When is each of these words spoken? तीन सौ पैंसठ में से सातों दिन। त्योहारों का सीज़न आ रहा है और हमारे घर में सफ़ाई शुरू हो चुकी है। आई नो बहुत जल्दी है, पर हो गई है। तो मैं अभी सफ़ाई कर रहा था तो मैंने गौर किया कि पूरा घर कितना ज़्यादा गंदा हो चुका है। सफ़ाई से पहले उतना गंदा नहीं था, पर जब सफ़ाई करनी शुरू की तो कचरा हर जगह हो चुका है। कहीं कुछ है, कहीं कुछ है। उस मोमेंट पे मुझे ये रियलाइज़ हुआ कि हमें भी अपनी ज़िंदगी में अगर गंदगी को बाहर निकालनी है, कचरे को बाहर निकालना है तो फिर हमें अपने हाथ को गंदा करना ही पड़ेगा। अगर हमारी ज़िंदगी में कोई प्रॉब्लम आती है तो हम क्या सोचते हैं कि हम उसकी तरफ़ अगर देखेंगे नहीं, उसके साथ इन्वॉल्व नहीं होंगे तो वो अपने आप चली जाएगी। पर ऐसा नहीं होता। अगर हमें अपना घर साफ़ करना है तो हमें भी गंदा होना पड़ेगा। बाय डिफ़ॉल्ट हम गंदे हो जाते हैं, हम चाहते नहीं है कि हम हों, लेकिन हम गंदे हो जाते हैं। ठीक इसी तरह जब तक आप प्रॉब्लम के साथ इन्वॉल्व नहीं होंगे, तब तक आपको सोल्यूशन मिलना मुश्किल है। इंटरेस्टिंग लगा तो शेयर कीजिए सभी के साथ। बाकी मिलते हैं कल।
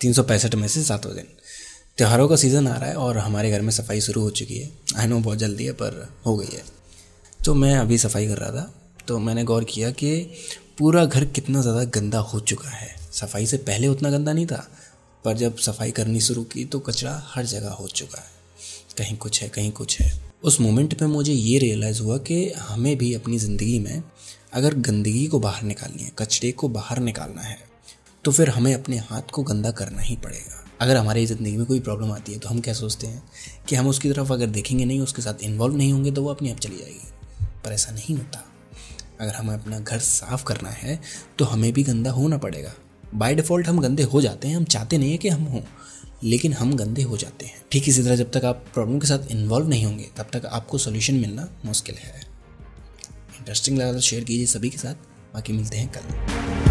तीन 0.00 0.12
सौ 0.12 0.22
पैंसठ 0.22 0.54
में 0.54 0.66
से 0.68 0.82
सातों 0.84 1.14
दिन। 1.14 1.26
त्योहारों 1.98 2.28
का 2.28 2.36
सीज़न 2.36 2.68
आ 2.68 2.76
रहा 2.76 2.88
है 2.88 2.96
और 2.96 3.18
हमारे 3.18 3.50
घर 3.50 3.60
में 3.62 3.70
सफ़ाई 3.72 4.00
शुरू 4.00 4.22
हो 4.22 4.30
चुकी 4.32 4.58
है। 4.58 4.70
आई 4.96 5.06
नो 5.06 5.18
बहुत 5.20 5.38
जल्दी 5.38 5.64
है, 5.64 5.72
पर 5.72 6.08
हो 6.26 6.36
गई 6.36 6.48
है। 6.52 6.62
तो 7.40 7.54
मैं 7.54 7.74
अभी 7.76 7.98
सफ़ाई 7.98 8.26
कर 8.28 8.38
रहा 8.38 8.50
था 8.50 8.72
तो 9.08 9.18
मैंने 9.18 9.44
गौर 9.44 9.64
किया 9.64 9.90
कि 9.92 10.10
पूरा 10.78 11.04
घर 11.04 11.24
कितना 11.26 11.60
ज़्यादा 11.62 11.84
गंदा 11.92 12.18
हो 12.20 12.40
चुका 12.42 12.70
है। 12.70 12.94
सफ़ाई 13.12 13.46
से 13.46 13.56
पहले 13.58 13.88
उतना 13.88 14.10
गंदा 14.10 14.32
नहीं 14.32 14.46
था, 14.46 14.66
पर 15.24 15.36
जब 15.36 15.56
सफ़ाई 15.58 15.90
करनी 15.90 16.20
शुरू 16.20 16.42
की 16.44 16.64
तो 16.64 16.78
कचरा 16.80 17.12
हर 17.26 17.46
जगह 17.46 17.70
हो 17.70 17.86
चुका 17.88 18.20
है। 18.20 18.34
कहीं 18.98 19.16
कुछ 19.16 19.42
है, 19.42 19.48
कहीं 19.48 19.70
कुछ 19.72 20.00
है। 20.00 20.10
उस 20.44 20.60
मोमेंट 20.60 20.98
पे 20.98 21.06
मुझे 21.06 21.32
ये 21.32 21.58
रियलाइज़ 21.58 22.00
हुआ 22.02 22.16
कि 22.20 22.48
हमें 22.58 22.96
भी 22.98 23.12
अपनी 23.14 23.38
ज़िंदगी 23.38 23.78
में 23.78 24.02
अगर 24.52 24.74
गंदगी 24.80 25.26
को 25.26 25.38
बाहर 25.40 25.62
निकालनी 25.62 26.02
है, 26.02 26.10
कचरे 26.18 26.52
को 26.52 26.68
बाहर 26.70 26.98
निकालना 27.00 27.42
है 27.42 27.58
तो 28.26 28.32
फिर 28.32 28.48
हमें 28.50 28.72
अपने 28.74 28.96
हाथ 29.00 29.30
को 29.32 29.42
गंदा 29.42 29.70
करना 29.70 30.02
ही 30.02 30.14
पड़ेगा। 30.16 30.62
अगर 30.80 30.96
हमारी 30.96 31.24
ज़िंदगी 31.26 31.56
में 31.56 31.66
कोई 31.66 31.80
प्रॉब्लम 31.80 32.10
आती 32.12 32.32
है 32.32 32.38
तो 32.38 32.48
हम 32.48 32.60
क्या 32.60 32.72
सोचते 32.74 33.06
हैं 33.06 33.22
कि 33.68 33.76
हम 33.76 33.88
उसकी 33.88 34.10
तरफ़ 34.10 34.32
अगर 34.32 34.46
देखेंगे 34.48 34.84
नहीं, 34.84 35.00
उसके 35.00 35.22
साथ 35.22 35.42
इन्वॉल्व 35.42 35.76
नहीं 35.76 35.92
होंगे 35.92 36.10
तो 36.10 36.22
वो 36.22 36.30
अपने 36.30 36.50
आप 36.50 36.58
चली 36.58 36.76
जाएगी। 36.76 37.44
पर 37.64 37.72
ऐसा 37.72 37.92
नहीं 37.92 38.16
होता। 38.16 38.44
अगर 39.20 39.34
हमें 39.34 39.54
अपना 39.54 39.78
घर 39.78 39.98
साफ़ 40.00 40.44
करना 40.44 40.70
है 40.70 41.00
तो 41.38 41.44
हमें 41.44 41.72
भी 41.72 41.82
गंदा 41.82 42.10
होना 42.10 42.38
पड़ेगा। 42.38 42.72
बाय 43.14 43.34
डिफ़ॉल्ट 43.34 43.66
हम 43.66 43.80
गंदे 43.80 44.02
हो 44.04 44.20
जाते 44.20 44.48
हैं, 44.48 44.56
हम 44.56 44.64
चाहते 44.66 44.98
नहीं 44.98 45.10
है 45.10 45.18
कि 45.18 45.28
हम 45.28 45.44
हों, 45.44 45.62
लेकिन 46.24 46.52
हम 46.52 46.74
गंदे 46.74 47.02
हो 47.02 47.16
जाते 47.16 47.46
हैं। 47.46 47.62
ठीक 47.72 47.88
इसी 47.88 48.02
तरह 48.02 48.16
जब 48.16 48.30
तक 48.32 48.44
आप 48.44 48.64
प्रॉब्लम 48.74 48.98
के 48.98 49.06
साथ 49.06 49.30
इन्वॉल्व 49.30 49.68
नहीं 49.68 49.84
होंगे, 49.84 50.10
तब 50.16 50.30
तक 50.32 50.46
आपको 50.46 50.78
सोल्यूशन 50.78 51.14
मिलना 51.16 51.48
मुश्किल 51.64 51.94
है। 51.96 52.20
इंटरेस्टिंग 53.38 53.78
लगा 53.78 53.92
तो 53.92 54.00
शेयर 54.02 54.24
कीजिए 54.24 54.46
सभी 54.48 54.70
के 54.70 54.78
साथ। 54.78 54.94
बाकी 55.34 55.52
मिलते 55.52 55.76
हैं 55.76 55.90
कल। 55.92 56.65